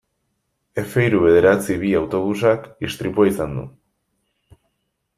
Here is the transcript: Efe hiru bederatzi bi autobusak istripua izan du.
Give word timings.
Efe 0.83 1.03
hiru 1.07 1.19
bederatzi 1.25 1.77
bi 1.85 1.93
autobusak 2.01 2.67
istripua 2.91 3.31
izan 3.35 3.57
du. 3.59 3.71